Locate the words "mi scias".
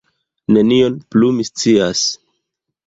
1.37-2.05